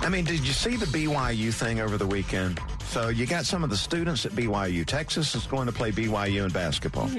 [0.00, 2.60] I mean, did you see the BYU thing over the weekend?
[2.84, 4.84] So you got some of the students at BYU.
[4.84, 7.10] Texas is going to play BYU in basketball.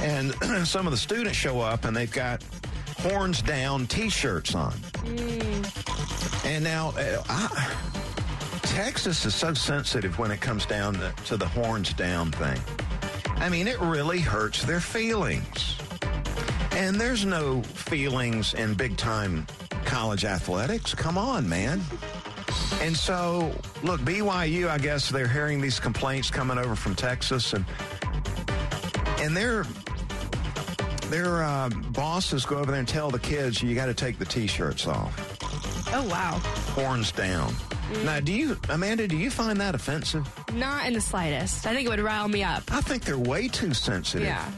[0.00, 0.34] And
[0.66, 2.42] some of the students show up and they've got
[2.98, 4.74] horns down T-shirts on.
[6.44, 7.95] And now, uh, I,
[8.76, 12.60] Texas is so sensitive when it comes down to, to the horns down thing.
[13.36, 15.78] I mean, it really hurts their feelings.
[16.72, 19.46] And there's no feelings in big time
[19.86, 20.94] college athletics.
[20.94, 21.80] Come on, man.
[22.82, 23.50] And so,
[23.82, 27.64] look, BYU, I guess they're hearing these complaints coming over from Texas and
[29.20, 29.64] and they're
[31.08, 34.26] their uh, bosses go over there and tell the kids you got to take the
[34.26, 35.38] t-shirts off,
[35.94, 36.32] Oh, wow.
[36.74, 37.54] horns down.
[38.04, 39.06] Now, do you, Amanda?
[39.06, 40.28] Do you find that offensive?
[40.54, 41.66] Not in the slightest.
[41.66, 42.64] I think it would rile me up.
[42.72, 44.26] I think they're way too sensitive.
[44.26, 44.50] Yeah.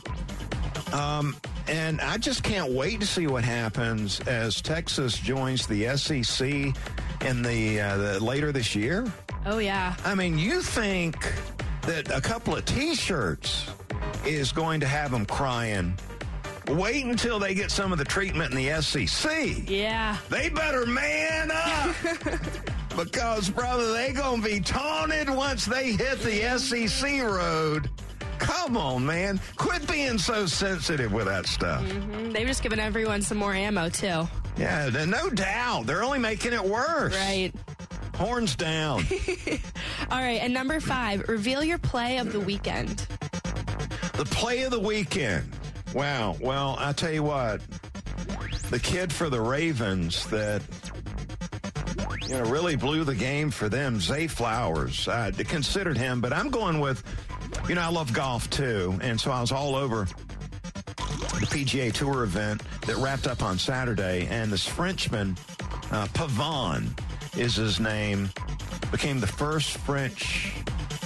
[0.93, 1.37] Um,
[1.69, 6.49] and I just can't wait to see what happens as Texas joins the SEC
[7.27, 9.11] in the, uh, the later this year.
[9.45, 9.95] Oh, yeah.
[10.05, 11.33] I mean, you think
[11.83, 13.71] that a couple of T-shirts
[14.25, 15.95] is going to have them crying?
[16.69, 19.69] Wait until they get some of the treatment in the SEC.
[19.69, 20.17] Yeah.
[20.29, 21.95] They better man up.
[23.04, 27.88] because, brother, they going to be taunted once they hit the SEC road.
[28.38, 29.40] Come on, man.
[29.56, 31.82] Quit being so sensitive with that stuff.
[31.84, 32.32] Mhm.
[32.32, 34.28] They've just given everyone some more ammo, too.
[34.56, 35.87] Yeah, no doubt.
[35.87, 37.14] They're only making it worse.
[37.16, 37.52] Right.
[38.16, 39.06] Horns down.
[40.11, 40.40] All right.
[40.40, 43.06] And number five, reveal your play of the weekend.
[44.14, 45.48] The play of the weekend.
[45.94, 46.37] Wow.
[46.40, 47.61] Well, I tell you what,
[48.70, 50.62] the kid for the Ravens that
[52.29, 55.09] you know really blew the game for them, Zay Flowers.
[55.09, 57.03] I considered him, but I'm going with.
[57.69, 60.07] You know, I love golf too, and so I was all over
[61.41, 65.37] the PGA Tour event that wrapped up on Saturday, and this Frenchman,
[65.91, 66.88] uh, Pavon,
[67.38, 68.29] is his name,
[68.91, 70.55] became the first French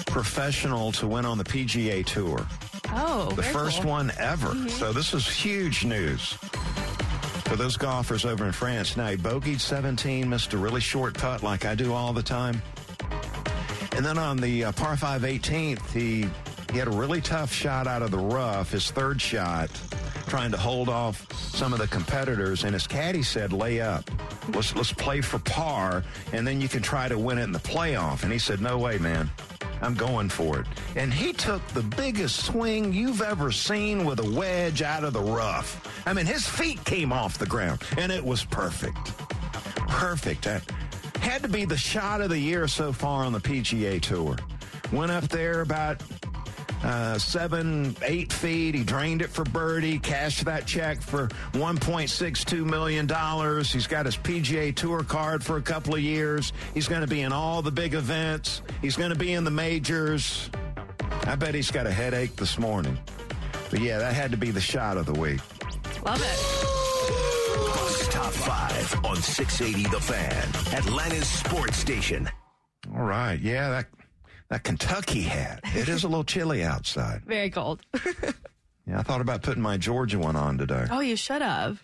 [0.06, 2.46] professional to win on the PGA Tour
[2.94, 3.90] Oh, the first cool.
[3.90, 4.54] one ever.
[4.68, 6.36] So this is huge news
[7.52, 8.96] for those golfers over in France.
[8.96, 12.62] Now he bogeyed 17, missed a really short putt like I do all the time.
[13.94, 16.24] And then on the uh, par 5 18th, he,
[16.72, 19.68] he had a really tough shot out of the rough, his third shot,
[20.28, 22.64] trying to hold off some of the competitors.
[22.64, 24.10] And his caddy said, lay up.
[24.54, 27.58] Let's, let's play for par, and then you can try to win it in the
[27.58, 28.22] playoff.
[28.22, 29.30] And he said, no way, man.
[29.82, 30.66] I'm going for it.
[30.96, 35.20] And he took the biggest swing you've ever seen with a wedge out of the
[35.20, 36.06] rough.
[36.06, 39.16] I mean, his feet came off the ground, and it was perfect.
[39.88, 40.44] Perfect.
[40.44, 40.62] That
[41.20, 44.36] had to be the shot of the year so far on the PGA Tour.
[44.92, 46.02] Went up there about
[46.82, 48.74] uh, seven, eight feet.
[48.74, 53.08] He drained it for birdie, cashed that check for $1.62 million.
[53.64, 56.52] He's got his PGA Tour card for a couple of years.
[56.74, 58.62] He's going to be in all the big events.
[58.80, 60.50] He's going to be in the majors.
[61.24, 62.98] I bet he's got a headache this morning.
[63.70, 65.40] But yeah, that had to be the shot of the week.
[66.04, 66.72] Love it.
[67.74, 72.28] Buck's Top 5 on 680 The Fan, Atlanta's sports station.
[72.94, 73.38] All right.
[73.40, 73.86] Yeah, that,
[74.52, 75.60] that Kentucky hat.
[75.74, 77.22] It is a little chilly outside.
[77.26, 77.80] Very cold.
[78.84, 80.86] Yeah, I thought about putting my Georgia one on today.
[80.90, 81.80] oh, you should have.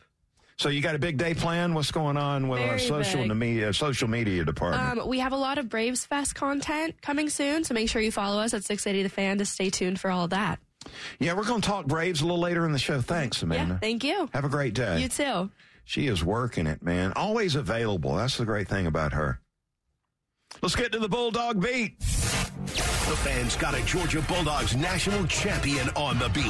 [0.57, 1.77] So you got a big day planned?
[1.77, 3.37] What's going on with our Very social big.
[3.37, 4.99] media social media department?
[4.99, 8.11] Um, we have a lot of Braves Fest content coming soon, so make sure you
[8.11, 10.59] follow us at 680 The Fan to stay tuned for all of that.
[11.21, 13.01] yeah, we're going to talk Braves a little later in the show.
[13.01, 13.75] Thanks, Amanda.
[13.75, 14.29] Yeah, thank you.
[14.35, 15.01] Have a great day.
[15.01, 15.51] You too.
[15.85, 17.13] She is working it, man.
[17.15, 18.17] Always available.
[18.17, 19.39] That's the great thing about her.
[20.63, 21.95] Let's get to the Bulldog beat.
[22.67, 26.45] The fan's got a Georgia Bulldogs national champion on the beat.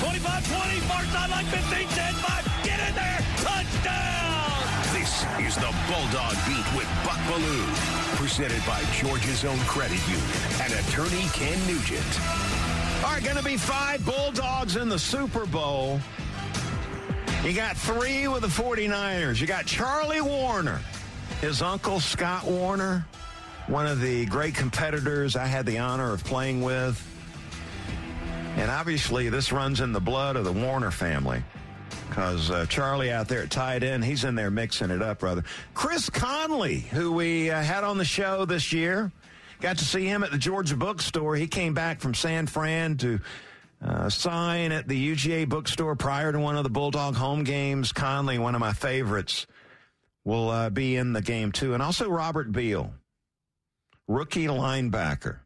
[0.00, 2.64] 25 20, far sideline 15 10 5.
[2.64, 3.20] Get in there.
[3.44, 4.16] Touchdown.
[4.92, 10.26] This is the Bulldog Beat with Buck Belue, presented by Georgia's own credit union
[10.62, 12.20] and attorney Ken Nugent.
[13.04, 16.00] All right, going to be five Bulldogs in the Super Bowl.
[17.44, 19.40] You got three with the 49ers.
[19.40, 20.80] You got Charlie Woerner,
[21.40, 23.04] his uncle Scott Woerner,
[23.68, 27.02] one of the great competitors I had the honor of playing with.
[28.56, 31.42] And obviously, this runs in the blood of the Woerner family.
[32.08, 35.44] Because uh, Charlie out there at tight end, he's in there mixing it up, brother.
[35.74, 39.12] Chris Conley, who we uh, had on the show this year,
[39.60, 41.36] got to see him at the Georgia bookstore.
[41.36, 43.20] He came back from San Fran to
[43.84, 47.92] uh, sign at the UGA bookstore prior to one of the Bulldog home games.
[47.92, 49.46] Conley, one of my favorites,
[50.24, 51.74] will uh, be in the game too.
[51.74, 52.92] And also Robert Beal,
[54.08, 55.40] rookie linebacker.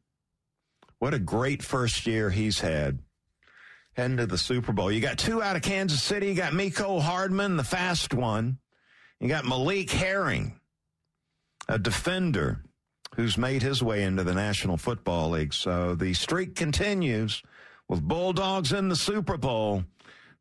[0.98, 2.98] What a great first year he's had
[3.94, 4.90] heading to the Super Bowl.
[4.90, 6.28] You got two out of Kansas City.
[6.28, 8.58] You got Mecole Hardman, the fast one.
[9.18, 10.58] You got Malik Herring,
[11.68, 12.64] a defender
[13.16, 15.52] who's made his way into the National Football League.
[15.52, 17.42] So the streak continues
[17.88, 19.84] with Bulldogs in the Super Bowl.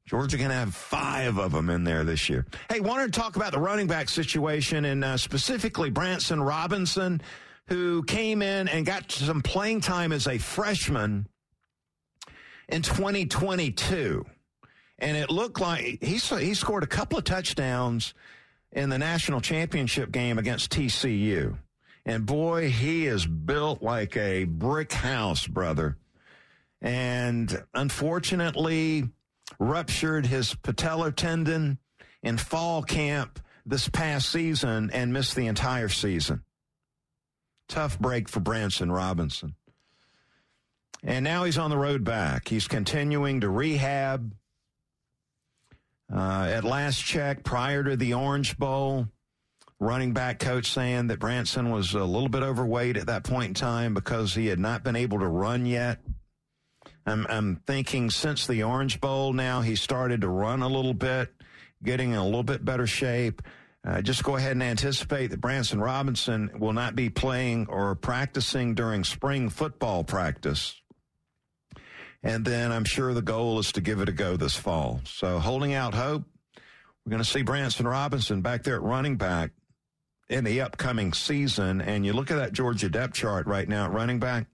[0.05, 2.45] Georgia going to have five of them in there this year.
[2.69, 7.21] Hey, wanted to talk about the running back situation and uh, specifically Branson Robinson,
[7.69, 11.27] who came in and got some playing time as a freshman
[12.67, 14.25] in 2022.
[14.97, 18.13] And it looked like he, he scored a couple of touchdowns
[18.71, 21.57] in the national championship game against TCU.
[22.05, 25.97] And boy, he is built like a brick house, brother.
[26.81, 29.09] And unfortunately,
[29.59, 31.77] ruptured his patellar tendon
[32.23, 36.43] in fall camp this past season and missed the entire season.
[37.69, 39.55] Tough break for Branson Robinson.
[41.03, 42.49] And now he's on the road back.
[42.49, 44.33] He's continuing to rehab.
[46.13, 49.07] Uh, at last check, prior to the Orange Bowl,
[49.79, 53.53] running back coach saying that Branson was a little bit overweight at that point in
[53.53, 55.99] time because he had not been able to run yet.
[57.05, 61.31] I'm, I'm thinking since the Orange Bowl now, he started to run a little bit,
[61.83, 63.41] getting in a little bit better shape.
[63.87, 68.75] Uh, just go ahead and anticipate that Branson Robinson will not be playing or practicing
[68.75, 70.75] during spring football practice.
[72.21, 74.99] And then I'm sure the goal is to give it a go this fall.
[75.05, 76.23] So holding out hope.
[77.05, 79.51] We're going to see Branson Robinson back there at running back
[80.27, 81.81] in the upcoming season.
[81.81, 84.47] And you look at that Georgia depth chart right now at running back.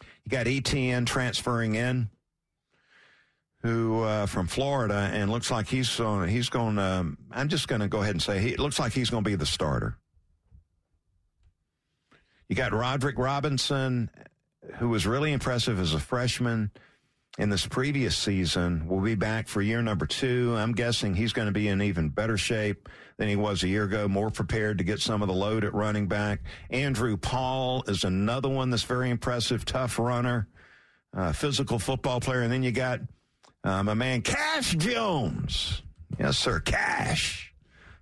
[0.00, 2.10] You got Etienne transferring in,
[3.66, 6.78] who uh, from Florida, and looks like he's uh, he's going.
[6.78, 9.24] Um, I'm just going to go ahead and say he it looks like he's going
[9.24, 9.98] to be the starter.
[12.48, 14.08] You got Roderick Robinson,
[14.76, 16.70] who was really impressive as a freshman
[17.38, 20.54] in this previous season, will be back for year number two.
[20.56, 22.88] I'm guessing he's going to be in even better shape
[23.18, 25.74] than he was a year ago, more prepared to get some of the load at
[25.74, 26.40] running back.
[26.70, 30.48] Andrew Paul is another one that's very impressive, tough runner,
[31.16, 32.42] uh, physical football player.
[32.42, 33.00] And then you got
[33.66, 35.82] um, a man, Cash Jones.
[36.18, 37.52] Yes, sir, Cash.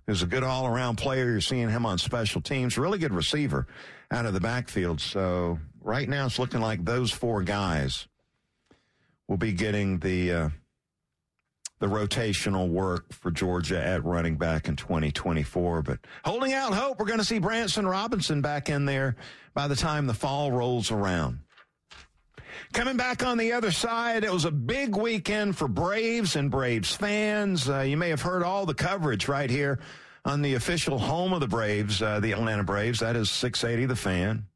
[0.05, 1.25] Who's a good all around player.
[1.25, 2.77] You're seeing him on special teams.
[2.77, 3.65] Really good receiver
[4.11, 5.01] out of the backfield.
[5.01, 8.07] So right now it's looking like those four guys
[9.27, 10.49] will be getting the uh,
[11.79, 15.81] the rotational work for Georgia at running back in 2024.
[15.81, 19.15] But holding out hope, we're going to see Branson Robinson back in there
[19.55, 21.39] by the time the fall rolls around.
[22.73, 26.95] Coming back on the other side, it was a big weekend for Braves and Braves
[26.95, 27.69] fans.
[27.69, 29.79] Uh, you may have heard all the coverage right here
[30.25, 32.99] on the official home of the Braves, uh, the Atlanta Braves.
[32.99, 34.47] That is 680 The Fan.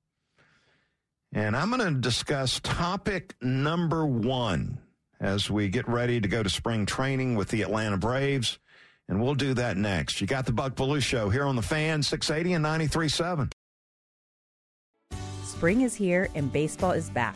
[1.32, 4.80] And I'm going to discuss topic number one
[5.20, 8.58] as we get ready to go to spring training with the Atlanta Braves.
[9.08, 10.22] And we'll do that next.
[10.22, 13.52] You got the Buck Belue Show here on the fan, 680 and 93.7.
[15.44, 17.36] Spring is here and baseball is back.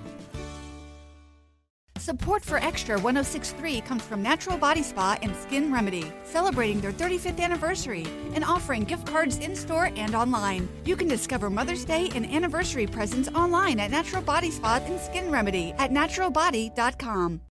[2.01, 7.39] Support for Extra 1063 comes from Natural Body Spa and Skin Remedy, celebrating their 35th
[7.39, 10.67] anniversary and offering gift cards in store and online.
[10.83, 15.29] You can discover Mother's Day and anniversary presents online at Natural Body Spa and Skin
[15.29, 17.41] Remedy at naturalbody.com.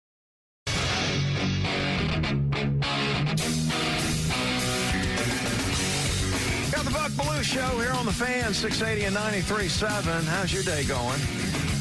[6.73, 10.25] Got the Buck Belue Show here on the fan, 680 and 93.7.
[10.25, 11.80] How's your day going?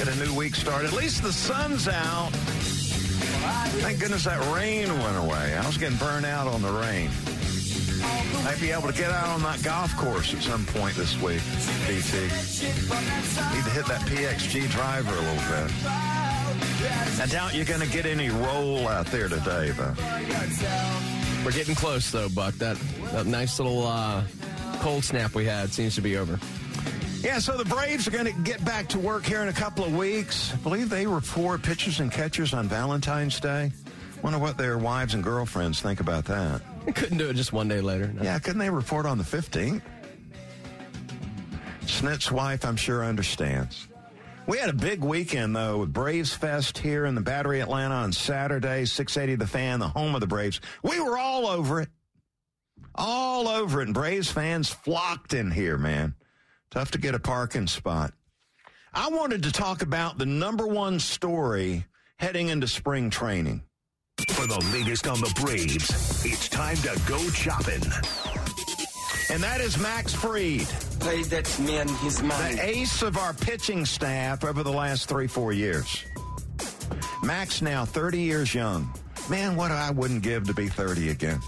[0.00, 0.86] Get a new week started.
[0.88, 2.30] At least the sun's out.
[3.82, 5.54] Thank goodness that rain went away.
[5.54, 7.10] I was getting burned out on the rain.
[8.42, 11.42] Might be able to get out on that golf course at some point this week,
[11.86, 12.16] BT.
[12.18, 15.70] Need to hit that PXG driver a little bit.
[17.20, 19.92] I doubt you're going to get any roll out there today, though.
[21.44, 22.54] We're getting close, though, Buck.
[22.54, 22.78] That,
[23.12, 24.24] that nice little uh,
[24.78, 26.40] cold snap we had seems to be over.
[27.22, 29.84] Yeah, so the Braves are going to get back to work here in a couple
[29.84, 30.54] of weeks.
[30.54, 33.72] I believe they were report pitchers and catchers on Valentine's Day.
[34.22, 36.62] Wonder what their wives and girlfriends think about that.
[36.86, 38.06] They couldn't do it just one day later.
[38.08, 38.22] No.
[38.22, 39.82] Yeah, couldn't they report on the 15th?
[41.86, 43.86] Snit's wife, I'm sure, understands.
[44.46, 48.12] We had a big weekend, though, with Braves Fest here in the Battery Atlanta on
[48.12, 50.60] Saturday, 680 The Fan, the home of the Braves.
[50.82, 51.88] We were all over it.
[52.94, 53.88] All over it.
[53.88, 56.14] And Braves fans flocked in here, man.
[56.70, 58.12] Tough to get a parking spot.
[58.94, 61.84] I wanted to talk about the number one story
[62.18, 63.62] heading into spring training.
[64.28, 67.82] For the latest on the Braves, it's time to go chopping.
[69.30, 70.66] And that is Max Fried.
[71.00, 72.58] Play that man his mind.
[72.58, 76.04] The ace of our pitching staff over the last three, four years.
[77.24, 78.92] Max now 30 years young.
[79.28, 81.40] Man, what I wouldn't give to be 30 again.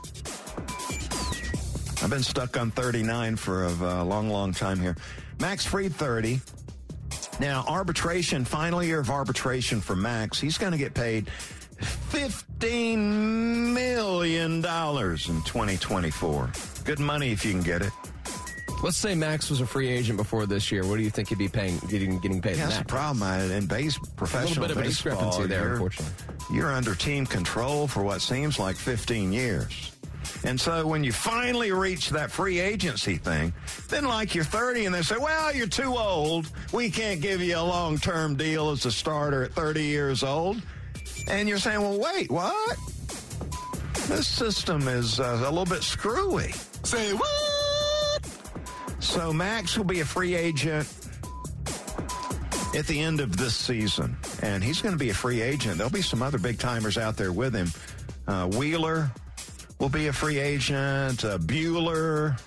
[2.02, 4.96] I've been stuck on 39 for a, a long, long time here.
[5.40, 6.40] Max Fried 30.
[7.40, 10.40] Now, arbitration, final year of arbitration for Max.
[10.40, 11.30] He's going to get paid
[11.80, 16.50] $15 million in 2024.
[16.84, 17.92] Good money if you can get it.
[18.82, 20.84] Let's say Max was a free agent before this year.
[20.84, 22.56] What do you think he'd be paying, getting, getting paid?
[22.56, 23.22] Yeah, that's the problem.
[23.22, 26.14] I, in base, professional a little bit of a discrepancy there, you're- unfortunately.
[26.52, 29.91] You're under team control for what seems like 15 years.
[30.44, 33.52] And so when you finally reach that free agency thing,
[33.88, 36.50] then like you're 30 and they say, well, you're too old.
[36.72, 40.60] We can't give you a long term deal as a starter at 30 years old.
[41.28, 42.76] And you're saying, well, wait, what?
[44.08, 46.52] This system is uh, a little bit screwy.
[46.82, 48.28] Say what?
[48.98, 50.88] So Max will be a free agent
[52.74, 55.76] at the end of this season, and he's going to be a free agent.
[55.76, 57.70] There'll be some other big timers out there with him.
[58.26, 59.10] Uh, Wheeler
[59.82, 61.24] will be a free agent.
[61.24, 62.40] Uh, Buehler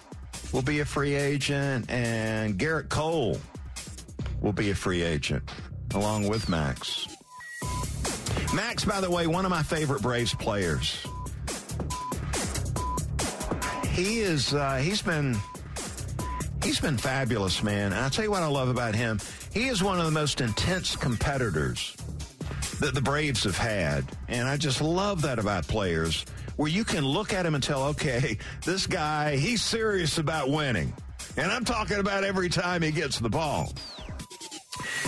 [0.53, 3.37] will be a free agent, and Gerrit Cole
[4.39, 5.43] will be a free agent
[5.93, 7.09] along with Max.
[8.53, 11.05] Max, by the way, one of my favorite Braves players.
[13.89, 14.53] He is.
[14.53, 15.35] Uh, he's been.
[16.63, 17.91] He's been fabulous, man.
[17.91, 19.19] And I'll tell you what I love about him.
[19.53, 21.97] He is one of the most intense competitors
[22.79, 24.05] that the Braves have had.
[24.29, 26.25] And I just love that about players
[26.55, 30.93] where you can look at him and tell, okay, this guy, he's serious about winning.
[31.37, 33.73] And I'm talking about every time he gets the ball.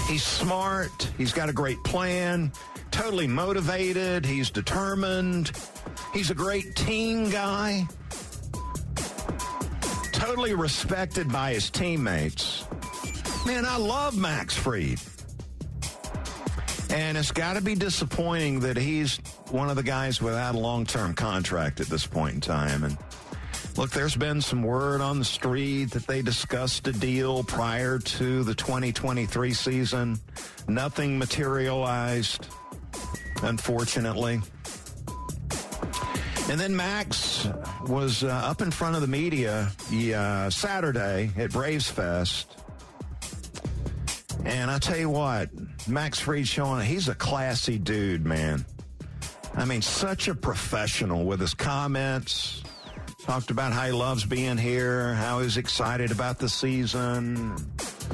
[0.07, 1.09] He's smart.
[1.17, 2.51] He's got a great plan.
[2.91, 4.25] Totally motivated.
[4.25, 5.51] He's determined.
[6.13, 7.87] He's a great team guy.
[10.11, 12.65] Totally respected by his teammates.
[13.45, 14.99] Man, I love Max Fried.
[16.97, 19.17] And it's got to be disappointing that he's
[19.51, 22.83] one of the guys without a long term contract at this point in time.
[22.83, 22.97] And
[23.77, 28.43] look, there's been some word on the street that they discussed a deal prior to
[28.43, 30.19] the 2023 season.
[30.67, 32.47] Nothing materialized,
[33.43, 34.41] unfortunately.
[36.49, 37.47] And then Max
[37.85, 39.69] was uh, up in front of the media
[40.15, 42.57] uh, Saturday at Braves Fest.
[44.45, 45.49] And I tell you what,
[45.89, 48.65] Max Fried showing he's a classy dude, man.
[49.55, 52.63] I mean, such a professional with his comments.
[53.23, 57.57] Talked about how he loves being here, how he's excited about the season,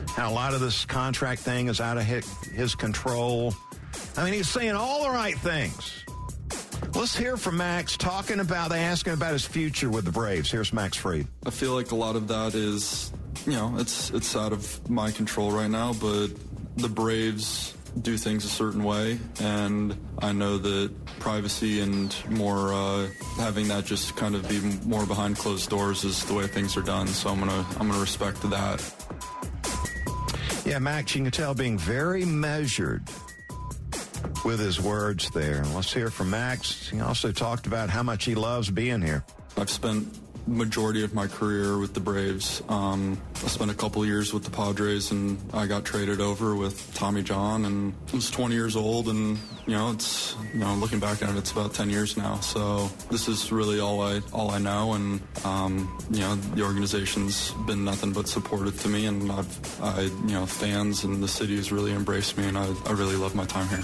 [0.07, 3.53] how a lot of this contract thing is out of his, control.
[4.17, 6.03] I mean, he's saying all the right things.
[6.95, 10.49] Let's hear from Max talking about, they ask him about his future with the Braves.
[10.49, 11.27] Here's Max Fried.
[11.45, 13.11] I feel like a lot of that is,
[13.45, 16.27] you know, it's it's out of my control right now, but
[16.77, 23.07] the Braves do things a certain way, and I know that privacy and more uh,
[23.37, 26.81] having that just kind of be more behind closed doors is the way things are
[26.81, 27.07] done.
[27.07, 28.81] So I'm gonna I'm gonna respect that.
[30.65, 33.03] Yeah, Max, you can tell being very measured
[34.45, 35.63] with his words there.
[35.73, 36.89] Let's hear from Max.
[36.89, 39.23] He also talked about how much he loves being here.
[39.57, 40.07] I've spent
[40.47, 42.61] majority of my career with the Braves.
[42.69, 46.93] Um, I spent a couple years with the Padres, and I got traded over with
[46.93, 50.99] Tommy John, and I was 20 years old, and you know, it's you know, looking
[50.99, 52.39] back at it, it's about 10 years now.
[52.39, 57.51] So this is really all I all I know, and um, you know, the organization's
[57.65, 61.55] been nothing but supportive to me, and I've, I, you know, fans and the city
[61.55, 63.83] has really embraced me, and I, I really love my time here.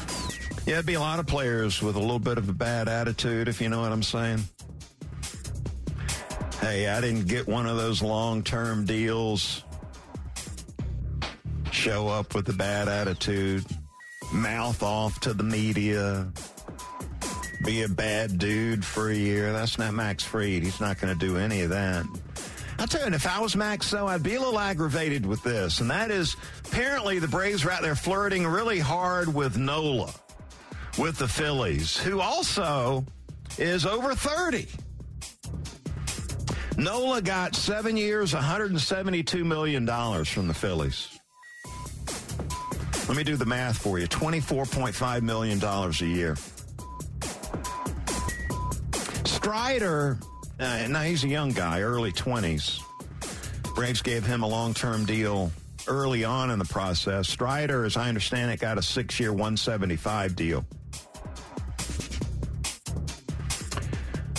[0.65, 3.47] Yeah, it'd be a lot of players with a little bit of a bad attitude,
[3.47, 4.43] if you know what I'm saying.
[6.61, 9.63] Hey, I didn't get one of those long term deals.
[11.71, 13.65] Show up with a bad attitude,
[14.33, 16.31] mouth off to the media,
[17.63, 19.53] be a bad dude for a year.
[19.53, 20.63] That's not Max Fried.
[20.63, 22.05] He's not going to do any of that.
[22.77, 25.81] I'll tell you, if I was Max, though, I'd be a little aggravated with this.
[25.81, 26.35] And that is
[26.65, 30.13] apparently the Braves are out there flirting really hard with Nola,
[30.97, 33.05] with the Phillies, who also
[33.57, 34.67] is over 30.
[36.79, 39.85] Nola got seven years, $172 million
[40.23, 41.19] from the Phillies.
[43.09, 46.37] Let me do the math for you $24.5 million a year.
[49.25, 50.17] Strider,
[50.59, 52.81] uh, now he's a young guy, early 20s.
[53.75, 55.51] Braves gave him a long term deal
[55.87, 57.27] early on in the process.
[57.27, 60.65] Strider, as I understand it, got a six year, 175 deal.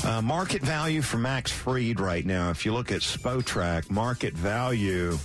[0.03, 5.19] Uh, market value for Max Fried right now, if you look at Spotrac, market value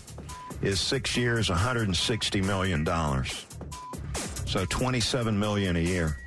[0.62, 2.86] is six years, $160 million.
[4.46, 6.18] So 27 million a year.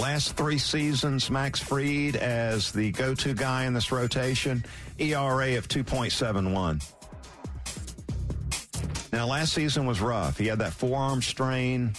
[0.00, 4.64] Last three seasons, Max Fried as the go-to guy in this rotation,
[4.98, 6.92] ERA of 2.71.
[9.12, 10.36] Now, last season was rough.
[10.36, 11.94] He had that forearm strain.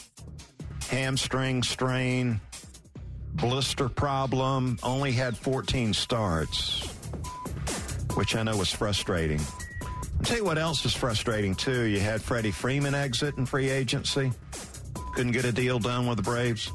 [0.90, 2.40] hamstring strain,
[3.38, 6.88] blister problem, only had 14 starts,
[8.16, 9.40] which I know was frustrating.
[9.82, 11.84] I'll tell you what else is frustrating, too.
[11.84, 14.32] You had Freddie Freeman exit in free agency.
[15.14, 16.72] Couldn't get a deal done with the Braves.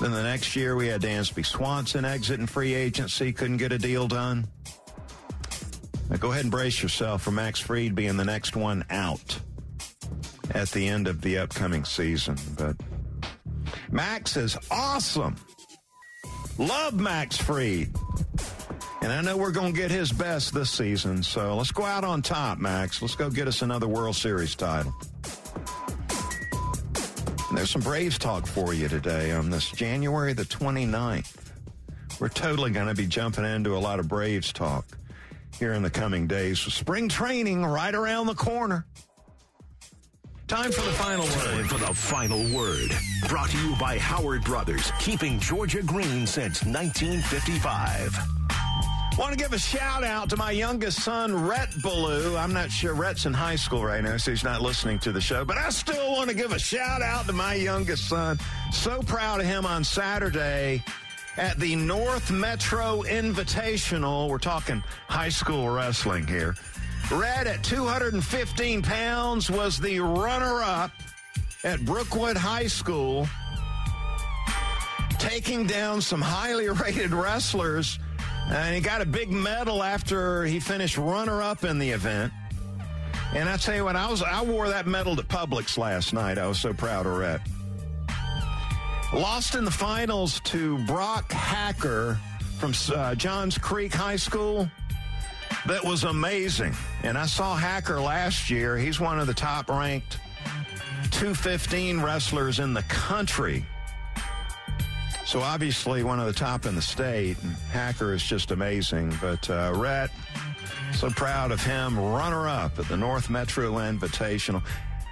[0.00, 3.32] Then the next year, we had Dansby Swanson exit in free agency.
[3.32, 4.46] Couldn't get a deal done.
[6.10, 9.38] Now go ahead and brace yourself for Max Fried being the next one out
[10.54, 12.36] at the end of the upcoming season.
[12.56, 12.76] But
[13.90, 15.36] Max is awesome.
[16.58, 17.88] Love Max Fried.
[19.00, 21.22] And I know we're going to get his best this season.
[21.22, 23.00] So let's go out on top, Max.
[23.00, 24.92] Let's go get us another World Series title.
[27.48, 31.36] And there's some Braves talk for you today on this January the 29th.
[32.20, 34.84] We're totally going to be jumping into a lot of Braves talk
[35.58, 36.58] here in the coming days.
[36.58, 38.84] Spring training right around the corner.
[40.48, 41.44] Time for the final word.
[41.44, 42.90] Time for the final word.
[43.28, 48.18] Brought to you by Howard Brothers, keeping Georgia green since 1955.
[49.18, 52.42] Want to give a shout out to my youngest son, Rhett Belue.
[52.42, 55.20] I'm not sure Rhett's in high school right now, so he's not listening to the
[55.20, 58.38] show, but I still want to give a shout out to my youngest son.
[58.72, 60.82] So proud of him on Saturday
[61.36, 64.30] at the North Metro Invitational.
[64.30, 66.54] We're talking high school wrestling here.
[67.10, 70.90] Rhett at 215 pounds was the runner up
[71.64, 73.26] at Brookwood High School,
[75.18, 77.98] taking down some highly rated wrestlers.
[78.50, 82.32] And he got a big medal after he finished runner up in the event.
[83.34, 86.38] And I tell you what, I was I wore that medal to Publix last night.
[86.38, 87.40] I was so proud of Rhett.
[89.14, 92.18] Lost in the finals to Brock Hacker
[92.58, 94.70] from uh, Johns Creek High School.
[95.68, 96.74] That was amazing.
[97.02, 98.78] And I saw Hacker last year.
[98.78, 100.18] He's one of the top ranked
[101.10, 103.66] 215 wrestlers in the country.
[105.26, 107.36] So obviously one of the top in the state.
[107.42, 109.14] And Hacker is just amazing.
[109.20, 110.10] But uh, Rhett,
[110.94, 111.98] so proud of him.
[111.98, 114.62] Runner up at the North Metro Invitational.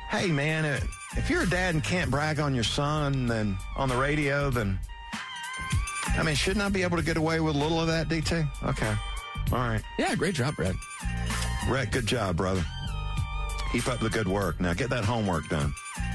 [0.09, 0.81] Hey, man, uh,
[1.19, 4.79] if you're a dad and can't brag on your son then on the radio, then
[6.17, 8.49] I mean, shouldn't I be able to get away with a little of that, DT?
[8.63, 8.95] Okay.
[9.53, 9.83] All right.
[9.99, 10.75] Yeah, great job, Brett.
[11.69, 12.65] Brett, good job, brother.
[13.73, 14.61] Keep up the good work.
[14.61, 15.75] Now get that homework done.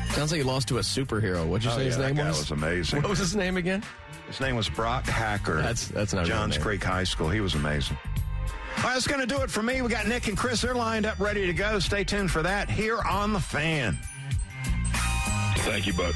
[0.10, 1.48] Sounds like you lost to a superhero.
[1.48, 2.18] What'd you oh, say yeah, his name was?
[2.18, 2.40] that guy was?
[2.40, 3.02] was amazing.
[3.02, 3.84] What was his name again?
[4.28, 5.62] His name was Brock Hacker.
[5.62, 6.64] That's that's not a real Johns name.
[6.64, 7.30] Creek High School.
[7.30, 7.98] He was amazing.
[8.78, 9.82] All right, that's going to do it for me.
[9.82, 10.62] We got Nick and Chris.
[10.62, 11.80] They're lined up, ready to go.
[11.80, 13.98] Stay tuned for that here on the fan.
[15.58, 16.16] Thank you, Buck.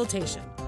[0.01, 0.60] consultation.